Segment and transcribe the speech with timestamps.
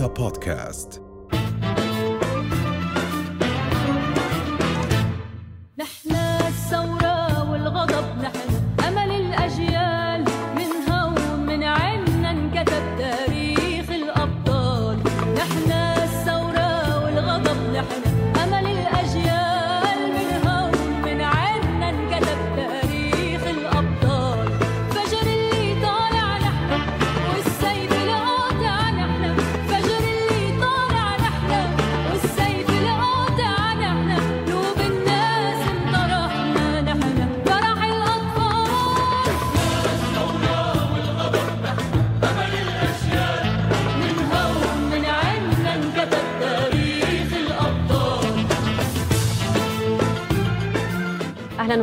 [0.00, 1.02] رؤيا بودكاست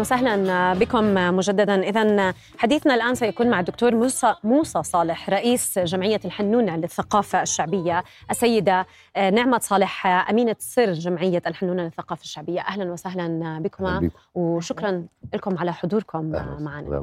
[0.07, 6.75] وسهلا بكم مجددا اذا حديثنا الآن سيكون مع الدكتور موسى موسى صالح رئيس جمعية الحنونه
[6.75, 14.09] للثقافة الشعبية السيدة نعمة صالح أمينة سر جمعية الحنونه للثقافة الشعبية أهلا وسهلا بكما بكم.
[14.35, 16.31] وشكرا لكم على حضوركم.
[16.59, 16.99] معنا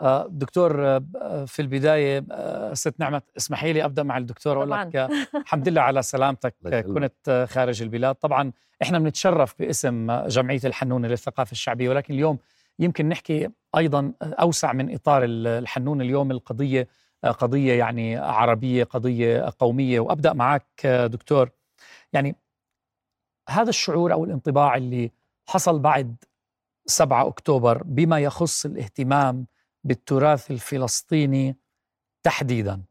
[0.00, 4.70] آه، دكتور آه، في البداية آه، ست نعمة اسمحي لي أبدأ مع الدكتور أقول.
[4.70, 6.80] لك آه، الحمد لله على سلامتك آه،.
[6.80, 12.38] كنت آه، خارج البلاد طبعا إحنا بنتشرف باسم آه، جمعية الحنونة للثقافة الشعبية ولكن اليوم
[12.78, 16.88] يمكن نحكي أيضا آه، أوسع من إطار ال- الحنون اليوم القضية
[17.24, 21.50] آه، قضية يعني عربية قضية قومية وأبدأ معك آه، دكتور
[22.12, 22.36] يعني
[23.48, 25.10] هذا الشعور أو الانطباع اللي
[25.46, 26.16] حصل بعد
[26.86, 29.46] 7 أكتوبر بما يخص الاهتمام
[29.84, 31.56] بالتراث الفلسطيني
[32.22, 32.82] تحديدا.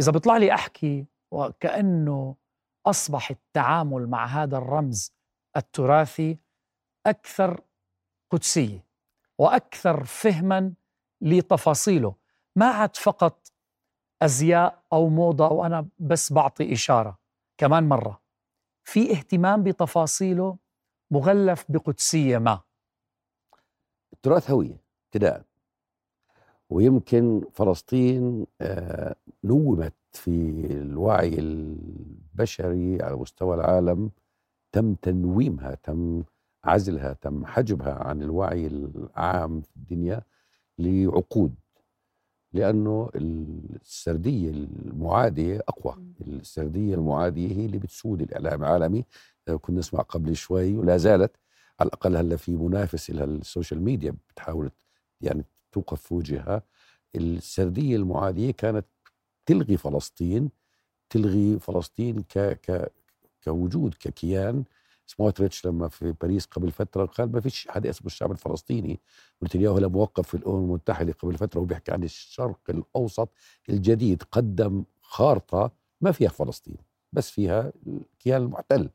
[0.00, 2.36] إذا بيطلع لي أحكي وكأنه
[2.86, 5.12] أصبح التعامل مع هذا الرمز
[5.56, 6.38] التراثي
[7.06, 7.60] أكثر
[8.30, 8.84] قدسية
[9.38, 10.72] وأكثر فهما
[11.20, 12.14] لتفاصيله
[12.56, 13.52] ما عاد فقط
[14.22, 17.18] أزياء أو موضة وأنا بس بعطي إشارة
[17.58, 18.22] كمان مرة.
[18.84, 20.56] في اهتمام بتفاصيله
[21.10, 22.60] مغلف بقدسية ما.
[24.12, 25.44] التراث هوية ابتداء
[26.70, 30.30] ويمكن فلسطين آه، نومت في
[30.70, 34.10] الوعي البشري على مستوى العالم.
[34.72, 36.22] تم تنويمها تم
[36.64, 40.22] عزلها تم حجبها عن الوعي العام في الدنيا
[40.78, 41.54] لعقود
[42.52, 45.94] لأنه السردية المعادية أقوى.
[46.20, 49.04] السردية المعادية هي اللي بتسود الإعلام العالمي.
[49.48, 51.36] آه، كنا نسمع قبل شوي ولا زالت
[51.80, 54.70] على الأقل هلأ في منافس لها ال social media بتحاول
[55.20, 55.44] يعني
[55.76, 56.62] توقف في وجهها.
[57.16, 58.86] السردية المعادية كانت
[59.46, 60.50] تلغي فلسطين
[61.10, 62.92] تلغي فلسطين ك ك
[63.44, 64.64] كوجود ككيان.
[65.06, 69.00] سموتريتش لما في باريس قبل فترة قال ما فيش حدا اسمه الشعب الفلسطيني.
[69.42, 73.28] نتنياهو لما وقف في الأمم المتحدة قبل فترة وبيحكي عن الشرق الأوسط
[73.68, 74.22] الجديد.
[74.32, 75.70] قدم خارطة
[76.00, 76.76] ما فيها فلسطين
[77.12, 78.90] بس فيها الكيان المحتل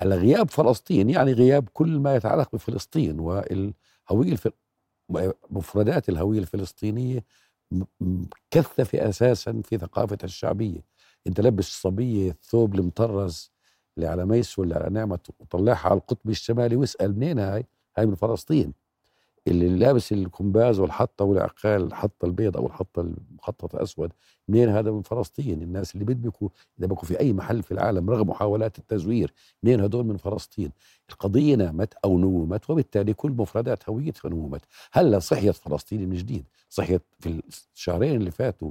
[0.00, 4.48] هلا غياب فلسطين يعني غياب كل ما يتعلق بفلسطين والهوية الف...
[5.50, 7.24] مفردات الهوية الفلسطينية
[8.00, 10.84] مكثفة أساسا في ثقافتها الشعبية.
[11.26, 13.52] أنت لبس الصبية الثوب المطرز
[13.96, 17.66] اللي على ميس ولا على نعمة وطلعها على القطب الشمالي واسأل منين هاي؟
[17.98, 18.74] هاي من فلسطين.
[19.50, 24.12] اللي لابس الكمباز والحطة والعقال الحطة البيض أو الحطة المخطط الأسود
[24.48, 25.62] منين هذا؟ من فلسطين.
[25.62, 30.04] الناس اللي بيدبكوا إذا بكوا في أي محل في العالم رغم محاولات التزوير منين هدول؟
[30.04, 30.72] من فلسطين.
[31.10, 34.62] القضية نامت أو نومت وبالتالي كل مفردات هويتها نومت.
[34.92, 36.44] هلا صحيت فلسطين من جديد.
[36.68, 37.42] صحيت في
[37.74, 38.70] الشهرين اللي فاتوا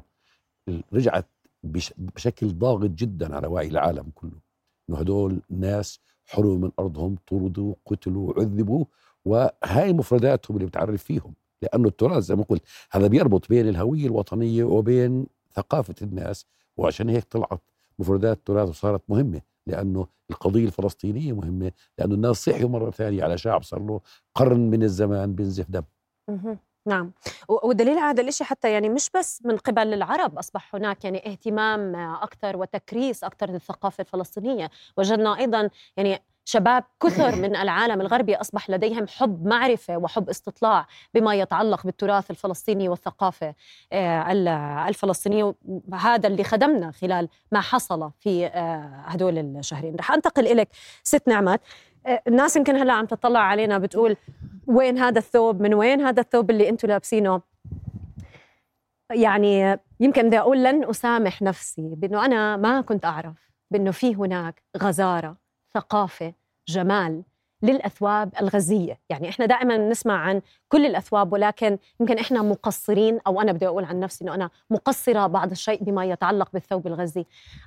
[0.94, 1.25] رجعت
[1.63, 4.40] بش بشكل ضاغط جدا على وعي العالم كله.
[4.90, 8.85] إنه هدول ناس حرموا من أرضهم طردوا قتلوا عذبوا
[9.25, 14.63] وهاي مفرداتهم اللي بتعرف فيهم لأنه التراث زي ما قلت هذا بيربط بين الهوية الوطنية
[14.63, 16.45] وبين ثقافة الناس
[16.78, 17.62] وعشان هيك طلعت
[18.00, 23.63] مفردات التراث وصارت مهمة لأنه القضية الفلسطينية مهمة لأنه الناس صحيوا مرة ثانية على شعب
[23.63, 24.01] صار له
[24.35, 25.84] قرن من الزمان بينزف دم.
[26.85, 27.12] نعم.
[27.47, 31.96] والدليل على هذا الشيء حتى يعني مش بس من قبل العرب أصبح هناك يعني اهتمام
[31.96, 34.70] أكثر وتكريس أكثر للثقافة الفلسطينية.
[34.97, 41.35] وجدنا أيضا يعني شباب كثر من العالم الغربي أصبح لديهم حب معرفة وحب استطلاع بما
[41.35, 43.53] يتعلق بالتراث الفلسطيني والثقافة
[43.93, 44.47] آه، ال-
[44.87, 45.55] الفلسطينية.
[45.93, 49.96] هذا اللي خدمنا خلال ما حصل في آه، هدول الشهرين.
[49.96, 50.67] رح أنتقل إليك
[51.03, 51.61] ست نعمات.
[52.05, 54.16] آه، الناس يمكن هلأ عم تطلع علينا بتقول
[54.70, 57.42] وين هذا الثوب؟ من وين هذا الثوب اللي أنتم لابسينه؟
[59.12, 64.64] يعني يمكن بدي أقول لن أسامح نفسي بأنه أنا ما كنت أعرف بأنه في هناك
[64.78, 65.36] غزارة
[65.74, 66.34] ثقافة
[66.68, 67.24] جمال
[67.62, 73.52] للأثواب الغزية، يعني إحنا دائما نسمع عن كل الأثواب ولكن يمكن إحنا مقصرين أو أنا
[73.52, 77.26] بدي أقول عن نفسي إنه أنا مقصرة بعض الشيء بما يتعلق بالثوب الغزي.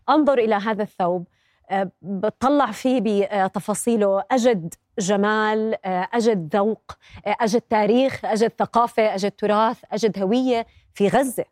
[0.08, 1.24] أنظر إلى هذا الثوب
[1.70, 3.00] آه، بطلع فيه
[3.46, 6.92] بتفاصيله أجد جمال آه، أجد ذوق
[7.26, 11.44] آه، أجد تاريخ أجد ثقافة أجد تراث أجد هوية في غزة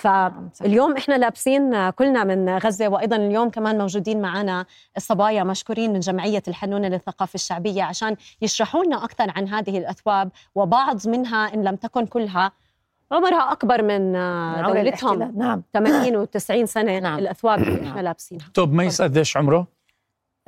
[0.00, 0.30] صح.
[0.58, 6.42] فاليوم إحنا لابسين كلنا من غزة وأيضا اليوم كمان موجودين معنا الصبايا مشكورين من جمعية
[6.48, 12.06] الحنونه للثقافة الشعبية عشان يشرحوا لنا أكثر عن هذه الأثواب وبعض منها إن لم تكن
[12.06, 12.52] كلها
[13.12, 15.38] عمرها أكبر من آه، دولتهم.
[15.38, 17.18] نعم 80 و90 سنة نعم.
[17.18, 18.00] الأثواب اللي إحنا.
[18.00, 19.77] لابسينها توب ميس قديش عمره؟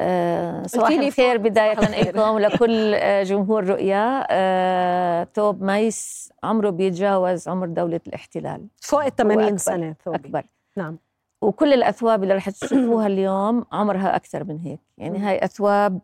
[0.01, 1.37] آه، صباح الخير.
[1.37, 1.75] بداية.
[1.75, 9.17] لكم ولكل آه، جمهور رؤيا آه، توب ميس عمره بيتجاوز عمر دولة الاحتلال فوق ال
[9.17, 9.57] 80 أكبر.
[9.57, 10.45] سنة ثوبي أكبر
[10.77, 10.99] نعم
[11.43, 15.19] وكل الأثواب اللي رح تشوفوها اليوم عمرها أكثر من هيك يعني.
[15.19, 16.01] هاي أثواب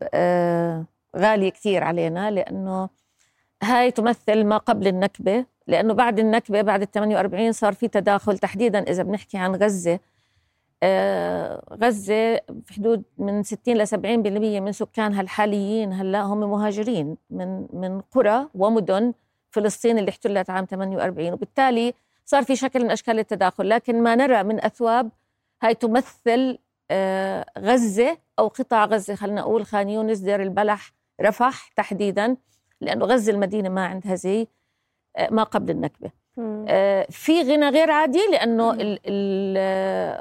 [1.17, 2.89] غالية كثير علينا لأنه
[3.63, 8.79] هاي تمثل ما قبل النكبة لأنه بعد النكبة بعد ال 48 صار في تداخل تحديدا
[8.79, 9.99] إذا بنحكي عن غزة
[11.73, 13.95] غزة في حدود من 60 ل 70%
[14.61, 19.13] من سكانها الحاليين هلا هم مهاجرين من من قرى ومدن
[19.51, 21.93] فلسطين اللي احتلت عام 48 وبالتالي
[22.25, 25.09] صار في شكل من أشكال التداخل لكن ما نرى من أثواب
[25.63, 26.57] هاي تمثل
[26.91, 29.15] آه، غزة أو قطاع غزة.
[29.15, 32.37] خلينا نقول خان يونس دير البلح رفح تحديدا
[32.81, 34.47] لأنه غزة المدينة ما عندها زي
[35.15, 36.07] آه، ما قبل النكبة.
[36.07, 36.11] آه،
[37.09, 38.73] في غنى غير عادي لأنه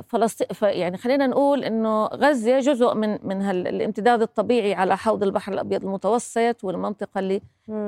[0.08, 5.84] فلسطين يعني خلينا نقول إنه غزة جزء من من الامتداد الطبيعي على حوض البحر الأبيض
[5.84, 7.40] المتوسط والمنطقة اللي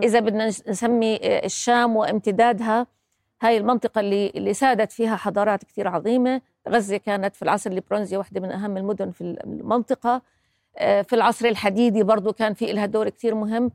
[0.02, 2.86] إذا بدنا نس- نسمي آه، الشام وامتدادها
[3.42, 6.40] هاي المنطقة اللي اللي سادت فيها حضارات كثير عظيمة.
[6.68, 10.22] غزة كانت في العصر البرونزي واحدة من أهم المدن في المنطقة.
[10.78, 13.70] آه، في العصر الحديدي برضو كان في لها دور كثير مهم.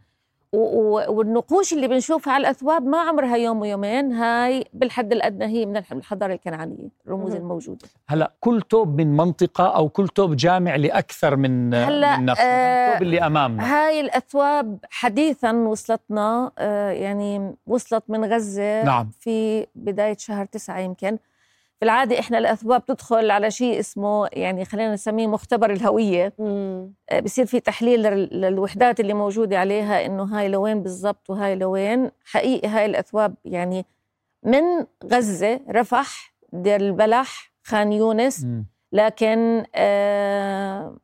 [0.54, 5.92] والنقوش اللي بنشوفها على الأثواب ما عمرها يوم ويومين هاي بالحد الأدنى هي من الح-
[5.92, 7.42] الحضارة الكنعانية الرموز مهم.
[7.42, 12.34] الموجودة هلا كل توب من منطقة أو كل توب جامع لأكثر من هلا، من آه،
[12.34, 19.10] التوب اللي أمامنا هاي الأثواب حديثا وصلتنا آه، يعني وصلت من غزة نعم.
[19.20, 21.18] في بداية شهر تسعة يمكن
[21.80, 26.94] في العادة إحنا الأثواب تدخل على شيء اسمه يعني خلينا نسميه مختبر الهوية مم.
[27.10, 32.12] آه، بصير في تحليل لل- للوحدات اللي موجودة عليها إنه هاي لوين بالضبط وهاي لوين
[32.26, 33.86] حقيقي هاي الأثواب يعني
[34.44, 34.62] من
[35.14, 38.66] غزة رفح دير البلح خان يونس مم.
[38.92, 40.98] لكن آه،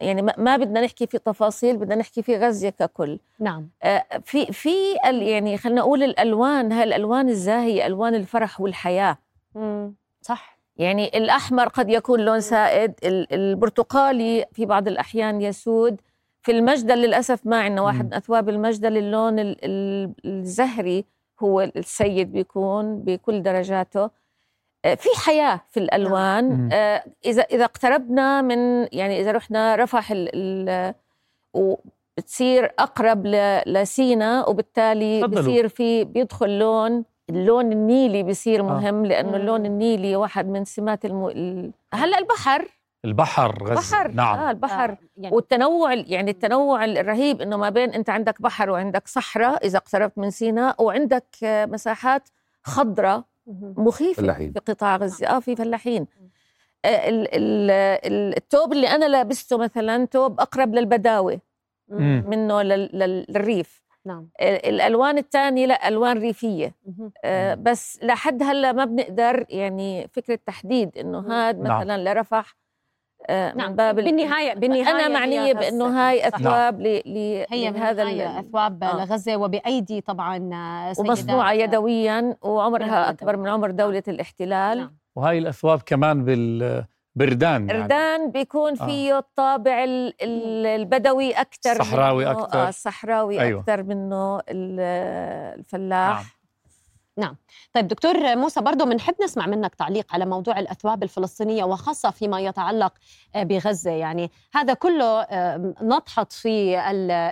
[0.00, 4.46] يعني ما- ما بدنا نحكي في تفاصيل بدنا نحكي في غزة ككل نعم آه، في
[4.46, 4.70] في
[5.06, 9.18] ال- يعني خلينا نقول الألوان هاي الألوان الزاهية ألوان الفرح والحياة
[9.54, 9.94] مم.
[10.20, 16.00] صح يعني الأحمر قد يكون لون سائد ال- البرتقالي في بعض الأحيان يسود
[16.42, 18.04] في المجدل للأسف ما عندنا واحد.
[18.06, 21.04] من أثواب المجدل اللون ال- ال- الزهري
[21.40, 24.10] هو السيد بيكون بكل درجاته
[24.84, 25.84] آه، في حياة في مم.
[25.86, 30.94] الالوان آه، إذا إذا اقتربنا من يعني إذا رحنا رفح ال-
[31.54, 35.26] وبتصير أقرب ل- لسينا وبالتالي.
[35.28, 38.62] بصير في بيدخل لون اللون النيلي بصير آه.
[38.62, 39.34] مهم لأنه مم.
[39.34, 41.26] اللون النيلي واحد من سمات الم...
[41.26, 41.72] ال...
[41.94, 42.68] هلأ البحر.
[43.04, 43.74] البحر غزة.
[43.96, 44.38] بحر نعم.
[44.38, 44.90] آه البحر.
[44.90, 49.78] آه، يعني والتنوع يعني التنوع الرهيب إنه ما بين أنت عندك بحر وعندك صحراء إذا
[49.78, 52.28] اقتربت من سيناء وعندك آه، مساحات
[52.62, 53.22] خضراء.
[53.62, 54.52] مخيفة فلاحين.
[54.52, 55.26] في قطاع غزة.
[55.26, 56.06] آه في فلاحين.
[56.84, 57.70] آه، ال- ال-
[58.12, 61.40] ال- التوب اللي أنا لابسته مثلا توب أقرب للبداوة.
[61.88, 63.82] منه لل- لل- للريف.
[64.06, 66.74] نعم ال- الألوان الثانية لا ألوان ريفية.
[67.24, 71.30] آه، بس لحد هلأ ما بنقدر يعني فكرة تحديد إنه مم.
[71.30, 71.78] هاد نعم.
[71.80, 72.56] مثلا لرفح
[73.28, 75.52] آه، نعم من باب ال- بالنهايه بالنهاية أنا هي معنيه.
[75.52, 76.28] بانه هاي.
[76.28, 78.96] أثواب ل ل هي ال- أثواب آه.
[79.04, 81.08] لغزه وبأيدي طبعا آه، سيدات.
[81.10, 83.36] ومصنوعة يدويا كلها وعمرها أكبر.
[83.36, 84.96] من عمر دولة الاحتلال نعم.
[85.16, 86.24] وهي الأثواب كمان
[87.16, 87.82] بالبردان يعني.
[87.82, 88.86] اردان بيكون آه.
[88.86, 92.58] فيه الطابع ال- ال- البدوي أكثر الصحراوي منه- أكتر.
[92.58, 93.60] آه الصحراوي أيوة.
[93.60, 94.80] أكثر منه ال-
[95.58, 96.24] الفلاح
[97.16, 97.36] نعم.
[97.72, 102.92] طيب دكتور موسى برضه بنحب نسمع منك تعليق على موضوع الأثواب الفلسطينية وخاصة فيما يتعلق
[103.34, 106.78] آه، بغزة يعني هذا كله آه، نطحت في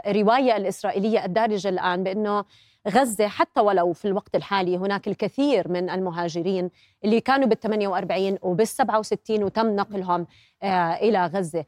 [0.06, 2.44] الرواية الإسرائيلية الدارجة الآن بأنه
[2.88, 6.71] غزة حتى ولو في الوقت الحالي هناك الكثير من المهاجرين
[7.04, 10.26] اللي كانوا بال 48 وبال 67 وتم نقلهم
[10.62, 11.64] آه، إلى غزة.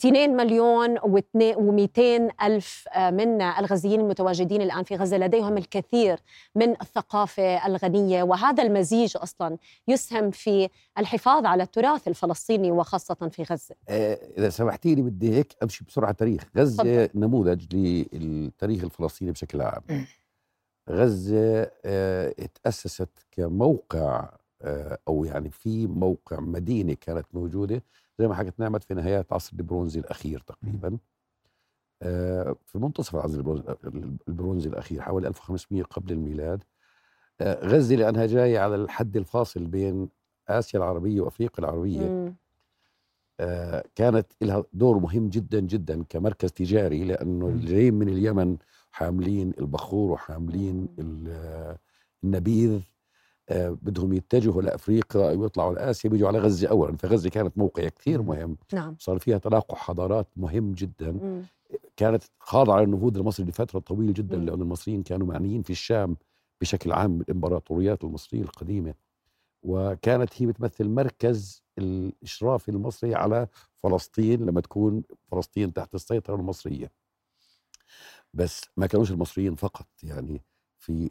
[0.00, 6.18] 2 مليون و200 ألف آه، من الغزيين المتواجدين الآن في غزة لديهم الكثير
[6.54, 8.22] من الثقافة الغنية.
[8.22, 9.56] وهذا المزيج أصلا
[9.88, 13.74] يسهم في الحفاظ على التراث الفلسطيني وخاصة في غزة.
[13.88, 16.44] آه، إذا سمحتي لي بدي هيك أمشي بسرعة تاريخ.
[16.56, 17.20] غزة تفضل.
[17.20, 19.82] نموذج للتاريخ الفلسطيني بشكل عام.
[20.90, 24.28] غزة آه، اتأسست كموقع
[24.62, 27.82] آه، أو يعني في موقع مدينة كانت موجودة
[28.18, 30.98] زي ما حكت نعمت في نهايات عصر البرونزي الأخير تقريبا.
[32.02, 33.40] آه، في منتصف العصر
[34.28, 36.62] البرونزي- الأخير حوالي 1500 قبل الميلاد.
[37.42, 40.08] غزة لأنها جاية على الحد الفاصل بين
[40.48, 42.34] آسيا العربية وأفريقيا العربية.
[43.40, 48.56] آه، كانت لها دور مهم جدا جدا كمركز تجاري لأنه جايين من اليمن
[48.92, 51.76] حاملين البخور وحاملين ال-
[52.24, 52.80] النبيذ
[53.48, 56.96] آه، بدهم يتجهوا لأفريقيا ويطلعوا لآسيا بيجوا على غزة اولا.
[56.96, 58.56] فغزه كانت موقع كثير مهم.
[58.72, 58.96] نعم.
[58.98, 61.10] صار فيها تلاقح حضارات مهم جدا.
[61.12, 61.42] مم.
[61.96, 64.44] كانت خاضعه للنفوذ المصري لفترة طويلة جدا مم.
[64.46, 66.16] لأن المصريين كانوا معنيين في الشام
[66.60, 68.94] بشكل عام الامبراطوريات المصرية القديمة.
[69.62, 76.90] وكانت هي بتمثل مركز الإشراف المصري على فلسطين لما تكون فلسطين تحت السيطرة المصرية.
[78.34, 80.42] بس ما كانوش المصريين فقط يعني
[80.78, 81.10] في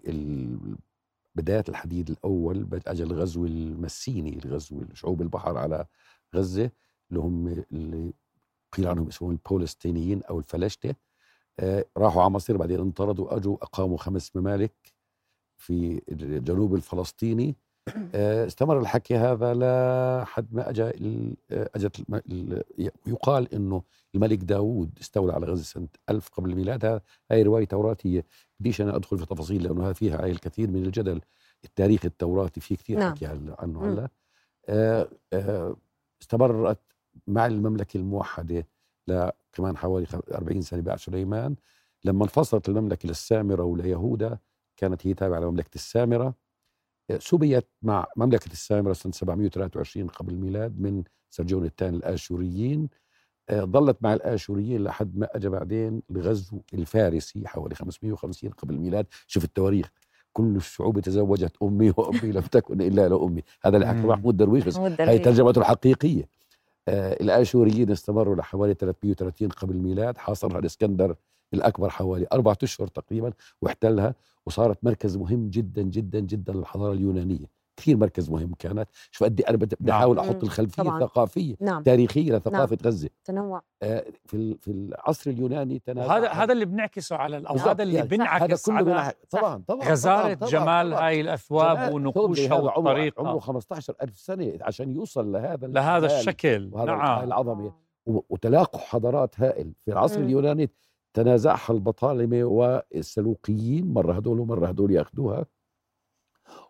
[1.35, 5.85] بداية الحديد الأول بد- اجى الغزو المسيني الغزو شعوب البحر على
[6.35, 6.71] غزة
[7.09, 8.13] اللي هم اللي
[8.73, 10.95] قيل عنهم اسمهم البولستينيين أو الفلاشته
[11.59, 14.75] آه راحوا على مصر بعدين انطردوا أجوا أقاموا خمس ممالك
[15.57, 17.55] في الجنوب الفلسطيني.
[18.47, 20.91] استمر الحكي هذا لحد ما اجى آه،
[22.15, 22.63] ال-
[23.07, 23.83] يقال إنه
[24.15, 27.01] الملك داوود استولى على غزة سنة 1000 قبل الميلاد.
[27.31, 28.25] هاي رواية توراتية.
[28.59, 31.21] بديش أنا أدخل في تفاصيل لأنه فيها هاي الكثير من الجدل.
[31.65, 33.11] التاريخ التوراتي في كثير نعم.
[33.15, 33.85] حكي عن- عنه.
[33.93, 34.09] هلا.
[34.69, 35.75] آه آه
[36.21, 36.79] استمرت
[37.27, 38.67] مع المملكة الموحدة
[39.07, 41.55] لكمان حوالي خ- 40 سنة بعد سليمان.
[42.05, 44.37] لما انفصلت المملكة للسامرة وليهودا
[44.77, 46.25] كانت هي تابعة لمملكة السامرة.
[46.25, 46.33] آه،
[47.17, 52.89] سبيت مع مملكة السامره سنه 723 قبل الميلاد من سرجون الثاني الآشوريين.
[53.49, 59.05] آه، ظلت مع الآشوريين لحد ما اجى بعدين الغزو الفارسي حوالي 550 قبل الميلاد.
[59.27, 59.91] شوف التواريخ
[60.33, 64.07] كل الشعوب تزوجت أمي وأمي لم تكن إلا لامي هذا اللي حكى.
[64.07, 65.19] محمود درويش بس هي.
[65.19, 66.29] ترجمته الحقيقية.
[66.87, 70.17] آه الآشوريين استمروا لحوالي 330 قبل الميلاد.
[70.17, 71.15] حاصرها الإسكندر
[71.53, 74.15] الأكبر حوالي أربعة أشهر تقريبا واحتلها
[74.45, 77.59] وصارت مركز مهم جدا جدا جدا للحضارة اليونانية.
[77.77, 78.89] كثير مركز مهم كانت.
[79.11, 79.95] شوف قد إيه أنا نعم.
[79.97, 80.21] احاول مم.
[80.23, 80.97] أحط الخلفية طبعاً.
[81.03, 81.83] الثقافية نعم.
[81.83, 83.09] تاريخية لثقافة غزة.
[83.25, 83.61] تنوع.
[83.83, 87.69] آه في ال- في العصر اليوناني تنازع هذا هذا اللي بنعكسه على ال- أو بالضبط،
[87.69, 91.07] هذا اللي يعني هذا بنعكس كله على طبعا طبعا غزاره طبعاً، جمال طبعاً.
[91.07, 96.69] هاي الأثواب ونقوشها هذا والطريقة عمره 15 ألف سنة عشان يوصل لهذا لهذا الشكل.
[96.73, 97.23] وهذا نعم.
[97.23, 97.73] العظمة.
[98.05, 100.25] و- وتلاقح حضارات هائل في العصر مم.
[100.25, 100.69] اليوناني.
[101.13, 105.45] تنازعها البطالمة والسلوقيين مرة هدول ومرة هدول ياخذوها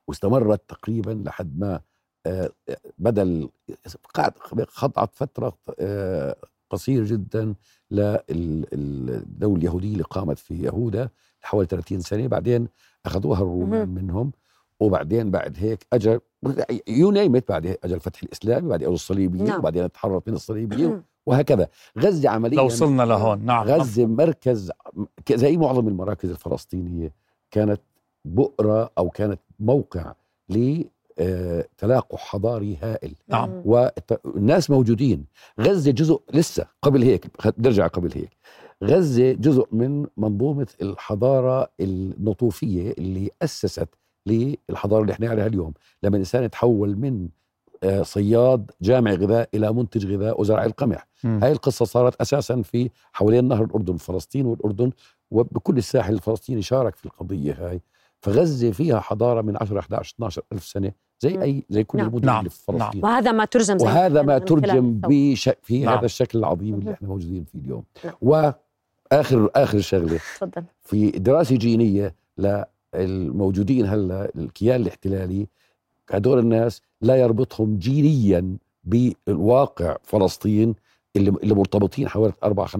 [0.08, 1.82] واستمرت تقريبا لحد ما
[2.26, 2.52] آه،
[2.98, 3.50] بدل
[4.68, 6.36] خضعت فترة آه،
[6.70, 7.56] قصير جدا
[7.92, 11.10] للدولة اليهودية اللي قامت في يهودا
[11.42, 12.28] حوالي 30 سنة.
[12.28, 12.68] بعدين
[13.06, 14.32] أخذوها الرومان منهم.
[14.80, 16.20] وبعدين بعد هيك اجى
[16.88, 19.60] يو نيم بعد هيك اجى الفتح الإسلامي بعدين اجوا الصليبيين نعم.
[19.60, 21.68] وبعدين تحررت من الصليبيين وهكذا.
[22.00, 24.72] غزة عمليا لو وصلنا لهون نعم غزة مركز
[25.34, 27.14] زي معظم المراكز الفلسطينية
[27.52, 27.82] كانت
[28.26, 30.14] بؤرة أو كانت موقع
[30.50, 33.16] لتلاقح حضاري هائل.
[33.28, 33.62] نعم.
[33.66, 35.26] والناس موجودين.
[35.60, 37.26] غزة جزء لسه قبل هيك
[37.58, 38.30] نرجع قبل هيك.
[38.84, 43.90] غزة جزء من منظومة الحضارة النطوفية اللي أسست
[44.26, 45.74] للحضارة اللي إحنا عليها اليوم.
[46.04, 47.30] لما الانسان يتحول من آه،
[48.02, 51.40] صياد جامع غذاء إلى منتج غذاء وزرع القمح مم.
[51.44, 54.92] هاي القصة صارت أساسا في حوالين نهر الأردن فلسطين والأردن
[55.32, 57.82] وبكل الساحل الفلسطيني شارك في القضية هاي
[58.22, 61.42] فغزة فيها حضارة من 10 11 12 ألف سنة زي.
[61.42, 62.08] أي زي كل نعم.
[62.08, 62.40] المدن نعم.
[62.40, 65.00] اللي في فلسطين وهذا ما ترجم زي ما وهذا ما ترجم.
[65.08, 65.50] بش...
[65.62, 65.98] في نعم.
[65.98, 66.92] هذا الشكل العظيم اللي.
[66.92, 68.14] إحنا موجودين فيه اليوم نعم.
[68.22, 72.16] وآخر آخر شغلة تفضل في دراسة جينية
[72.96, 75.48] للموجودين هلا الكيان الاحتلالي
[76.12, 80.76] هدول الناس لا يربطهم جينيا بالواقع فلسطين
[81.16, 82.76] اللي اللي مرتبطين حوالي 4 5%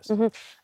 [0.00, 0.12] بس.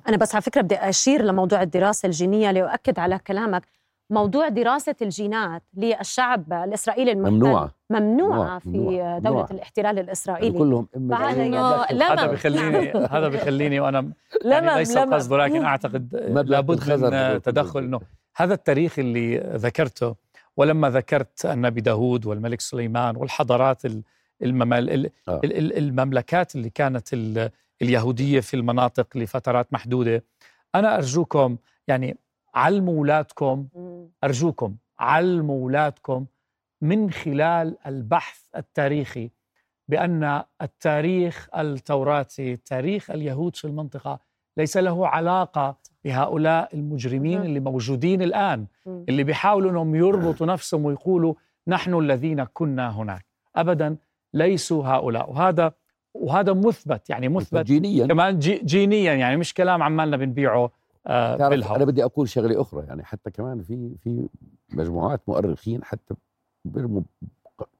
[0.09, 3.63] أنا بس على فكرة بدي أشير لموضوع الدراسة الجينية لأؤكد على كلامك
[4.11, 9.47] موضوع دراسة الجينات للشعب الإسرائيلي المحتل ممنوعة ممنوعة ممنوع- في دولة ممنوع.
[9.51, 12.27] الاحتلال الإسرائيلي كلهم إنه مملكة لا هذا.
[12.27, 14.13] بخليني هذا بخليني وأنا
[14.45, 14.97] يعني ليس.
[14.97, 18.01] القصد ولكن أعتقد مبلغ لابد من تدخل إنه
[18.37, 20.15] هذا التاريخ اللي ذكرته
[20.57, 24.03] ولما ذكرت النبي داود والملك سليمان والحضارات ال-
[24.43, 25.41] الممال ال- آه.
[25.45, 27.51] ال- ال- المملكات اللي كانت ال-
[27.83, 30.25] اليهودية في المناطق لفترات محدودة
[30.75, 31.57] أنا أرجوكم
[31.89, 32.17] يعني
[32.55, 34.09] علموا أولادكم مم.
[34.25, 36.27] أرجوكم علموا أولادكم
[36.81, 39.31] من خلال البحث التاريخي
[39.89, 44.19] بأن التاريخ التوراتي تاريخ اليهود في المنطقة
[44.57, 47.47] ليس له علاقة بهؤلاء المجرمين مهم.
[47.47, 49.05] اللي موجودين الآن مم.
[49.09, 51.35] اللي بيحاولوا إنهم يربطوا نفسهم ويقولوا
[51.69, 53.25] نحن الذين كنا هناك
[53.57, 53.97] ابدا
[54.35, 55.73] ليسوا هؤلاء وهذا
[56.15, 60.71] وهذا مثبت يعني مثبت جينيا كمان جي جينيا يعني مش كلام عمالنا بنبيعه
[61.07, 64.29] آه بالهواء أنا بدي أقول شغلة أخرى يعني حتى كمان في في
[64.73, 66.15] مجموعات مؤرخين حتى
[66.65, 67.03] بيرموا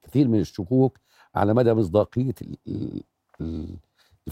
[0.03, 0.99] كثير من الشكوك
[1.35, 3.03] على مدى مصداقية ال- ال-
[3.41, 3.75] ال-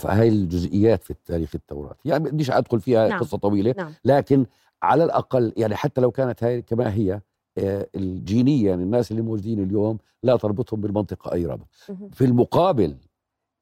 [0.05, 3.19] هاي الجزئيات في التاريخ التوراتي يعني بديش أدخل فيها نعم.
[3.19, 4.45] قصة طويلة نعم لكن
[4.83, 7.21] على الأقل يعني حتى لو كانت هاي كما هي
[7.57, 11.67] آه، الجينيا الناس اللي موجودين اليوم لا تربطهم بالمنطقة أي ربط.
[12.11, 12.95] في المقابل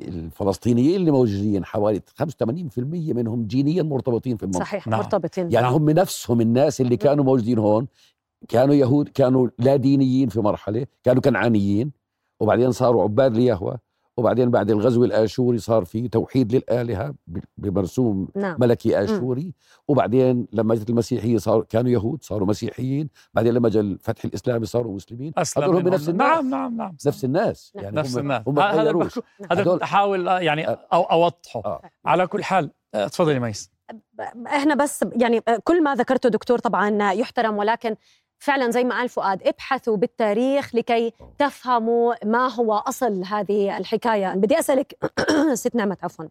[0.01, 2.23] الفلسطينيين اللي موجودين حوالي 85%
[2.77, 4.99] منهم جينيا مرتبطين في المنطقة صحيح نعم.
[4.99, 7.87] مرتبطين يعني هم نفسهم الناس اللي كانوا موجودين هون
[8.47, 11.91] كانوا يهود كانوا لا دينيين في مرحلة كانوا كنعانيين
[12.39, 13.77] وبعدين صاروا عباد ليهوى
[14.21, 19.53] وبعدين بعد الغزو الآشوري صار في توحيد للآلهة ب- بمرسوم نعم ملكي آشوري
[19.87, 24.95] وبعدين لما جت المسيحية صاروا كانوا يهود صاروا مسيحيين بعدين لما جاء الفتح الإسلامي صاروا
[24.95, 25.83] مسلمين هذول هم.
[25.83, 26.27] بنفس الناس.
[26.29, 27.83] نعم نعم نعم نفس الناس نعم.
[27.85, 28.91] يعني نفس هم الناس هم هذا هذا.
[28.91, 29.21] بحكو-
[29.63, 30.87] كنت احاول آه، يعني آه.
[30.93, 31.81] أو أوضحه آه.
[32.05, 33.71] على كل حال آه، تفضلي ميس
[34.47, 37.95] إحنا بس يعني كل ما ذكرته دكتور طبعا يحترم ولكن
[38.41, 44.33] فعلا زي ما قال فؤاد ابحثوا بالتاريخ لكي تفهموا ما هو أصل هذه الحكاية.
[44.33, 44.97] بدي أسألك
[45.53, 46.25] ست نعمة عفوا.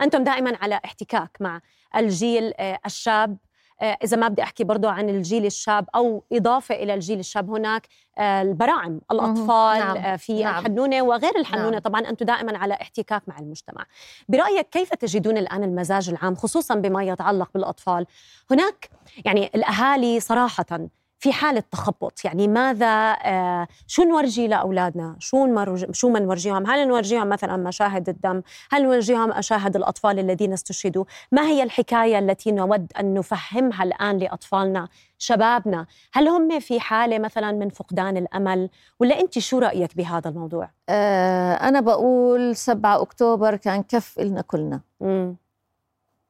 [0.00, 1.60] أنتم دائما على احتكاك مع
[1.96, 3.36] الجيل آه، الشاب
[3.80, 7.86] آه، إذا ما بدي أحكي برضو عن الجيل الشاب أو إضافة إلى الجيل الشاب هناك
[8.18, 9.96] آه، البراعم الأطفال نعم.
[9.96, 10.58] آه، في نعم.
[10.58, 11.78] الحنونة وغير الحنونة نعم.
[11.78, 13.86] طبعا أنتم دائما على احتكاك مع المجتمع
[14.28, 18.06] برأيك كيف تجدون الآن المزاج العام خصوصا بما يتعلق بالأطفال
[18.50, 18.90] هناك
[19.24, 20.88] يعني الأهالي صراحة
[21.18, 22.24] في حالة تخبط.
[22.24, 25.46] يعني ماذا آه شو نورجي لأولادنا؟ شو
[25.92, 31.42] شو ما نورجيهم؟ هل نورجيهم مثلا مشاهد الدم؟ هل نورجيهم مشاهد الأطفال الذين استشهدوا؟ ما
[31.42, 37.68] هي الحكاية التي نود أن نفهمها الآن لأطفالنا شبابنا؟ هل هم في حالة مثلا من
[37.68, 38.70] فقدان الأمل؟
[39.00, 44.80] ولا أنت شو رأيك بهذا الموضوع؟ آه أنا بقول 7 أكتوبر كان كف إلنا كلنا.
[45.00, 45.36] مم.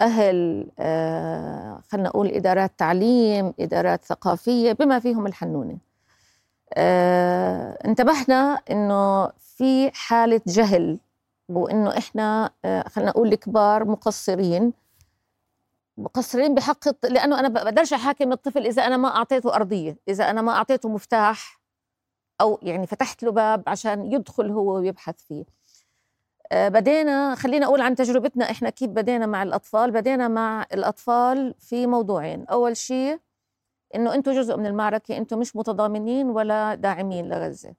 [0.00, 5.78] أهل آه خلينا نقول إدارات تعليم إدارات ثقافية بما فيهم الحنونة.
[6.74, 10.98] آه انتبهنا إنه في حالة جهل
[11.48, 14.72] وإنه إحنا آه خلينا نقول الكبار مقصرين.
[15.98, 20.52] مقصرين بحق لأنه أنا بقدرش أحاكم الطفل إذا أنا ما أعطيته أرضية إذا أنا ما
[20.52, 21.60] أعطيته مفتاح
[22.40, 25.44] أو يعني فتحت له باب عشان يدخل هو ويبحث فيه.
[26.52, 29.90] بدينا خلينا أقول عن تجربتنا إحنا كيف بدينا مع الأطفال.
[29.90, 32.44] بدينا مع الأطفال في موضوعين.
[32.46, 33.18] أول شيء
[33.94, 37.74] إنه أنتم جزء من المعركة أنتم مش متضامنين ولا داعمين لغزة.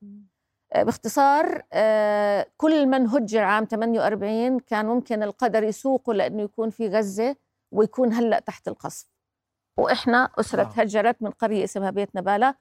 [0.73, 6.87] آه، باختصار آه، كل من هجر عام 48 كان ممكن القدر يسوقه لأنه يكون في
[6.87, 7.35] غزة
[7.71, 9.07] ويكون هلأ تحت القصف.
[9.77, 10.71] وإحنا أسرة نعم.
[10.77, 12.55] هجرت من قرية اسمها بيت نبالة.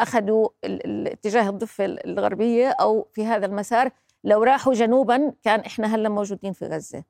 [0.00, 3.90] أخذوا اتجاه الضفة ال- الغربية أو في هذا المسار
[4.24, 7.04] لو راحوا جنوبا كان إحنا هلأ موجودين في غزة.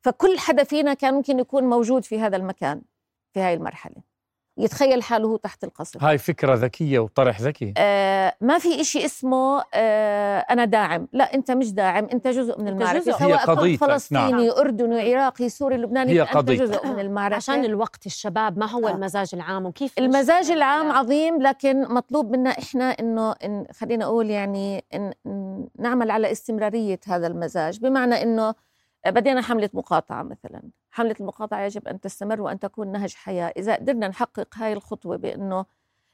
[0.00, 2.82] فكل حدا فينا كان ممكن يكون موجود في هذا المكان
[3.32, 4.02] في هاي المرحلة.
[4.58, 10.38] يتخيل حاله تحت القصف هاي فكرة ذكية وطرح ذكي آه ما في إشي اسمه آه
[10.38, 13.12] أنا داعم لا أنت مش داعم أنت جزء من أنت المعركة جزء.
[13.12, 14.50] هي سواء كنت قضيتك، فلسطيني نعم.
[14.58, 16.62] أردني عراقي سوري لبناني هي فأنت قضيتك.
[16.62, 18.90] جزء من المعركة عشان الوقت الشباب ما هو آه.
[18.90, 24.30] المزاج العام وكيف المزاج نشتغل العام عظيم لكن مطلوب منا إحنا إنه إن خلينا أقول
[24.30, 25.12] يعني إن
[25.78, 28.54] نعمل على استمرارية هذا المزاج بمعنى إنه
[29.10, 34.08] بدينا حملة مقاطعة مثلا حملة المقاطعة يجب أن تستمر وأن تكون نهج حياة إذا قدرنا
[34.08, 35.64] نحقق هاي الخطوة بأنه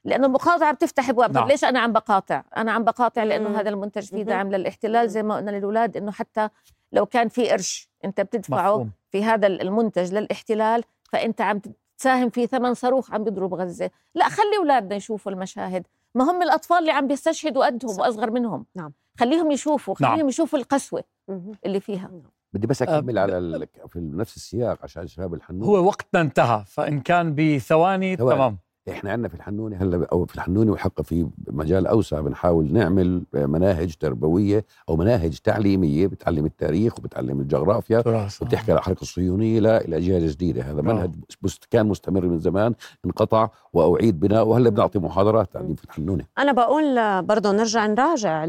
[0.05, 1.43] لأنه المقاطعة بتفتح أبواب نعم.
[1.43, 1.49] نعم.
[1.49, 3.29] ليش أنا عم بقاطع أنا عم بقاطع مم.
[3.29, 4.23] لأنه هذا المنتج فيه.
[4.23, 6.49] دعم للاحتلال زي ما قلنا للأولاد إنه حتى
[6.93, 11.61] لو كان في قرش أنت بتدفعه مفهوم في هذا المنتج للاحتلال فأنت عم
[11.99, 16.79] تساهم في ثمن صاروخ عم بيضرب غزة لا خلي أولادنا يشوفوا المشاهد ما هم الأطفال
[16.79, 18.01] اللي عم بيستشهدوا قدهم صح.
[18.01, 18.93] وأصغر منهم نعم.
[19.21, 20.13] خليهم يشوفوا نعم.
[20.13, 21.53] خليهم يشوفوا القسوة مهم.
[21.67, 22.11] اللي فيها
[22.55, 23.67] بدي بس آه، أكمل على ال...
[23.88, 25.62] في نفس السياق عشان شباب الحنون.
[25.64, 28.37] هو وقتنا انتهى فإن كان بثواني ثواني.
[28.37, 28.59] تمام.
[28.90, 33.95] إحنا عندنا في الحنونة هلأ أو في الحنونة وحقا في مجال أوسع بنحاول نعمل مناهج
[33.97, 37.99] تربوية أو مناهج تعليمية بتعلم التاريخ وبتعلم الجغرافيا
[38.43, 41.11] وبتحكي على الحركه الصهيونية للاجيال الجديده هذا منهج
[41.43, 46.25] مست- كان مستمر من زمان انقطع وأعيد بناءه وهلأ بنعطي محاضرات تعليم في الحنونة.
[46.38, 48.47] أنا بقول برضه نرجع نراجع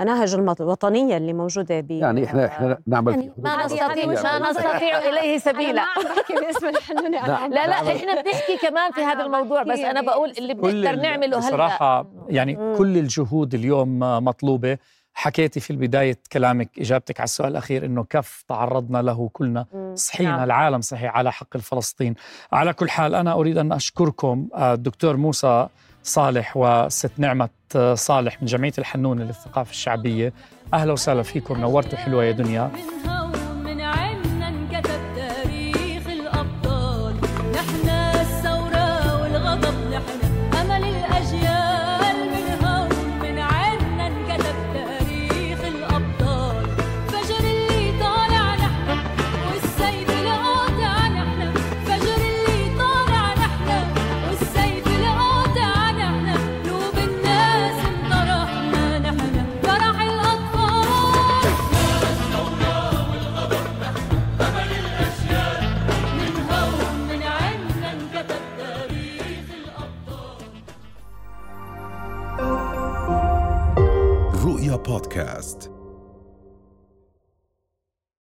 [0.00, 4.50] المناهج الوطنيه اللي موجودة ب يعني إحنا إحنا نعمل يعني ما نستطيع ما.
[4.50, 7.48] نستطيع إليه أنا سبيلا ما عم بحكي باسم الحنونه لا.
[7.48, 11.48] لا إحنا بنحكي كمان في هذا الموضوع بس أنا بقول اللي كل بنقدر نعمله هلأ
[11.48, 12.76] بصراحة يعني مم.
[12.78, 14.78] كل الجهود اليوم مطلوبة
[15.14, 19.66] حكيتي في بداية كلامك إجابتك على السؤال الأخير إنه كف تعرضنا له كلنا.
[19.94, 20.44] صحينا نعم.
[20.44, 22.14] العالم صحيح على حق الفلسطين
[22.52, 25.68] على كل حال أنا أريد أن أشكركم آه، الدكتور موسى
[26.06, 30.32] صالح وست نعمة آه، صالح من جمعية الحنون للثقافة الشعبية.
[30.74, 32.70] أهلا وسهلا فيكم نورتوا حلوة يا دنيا.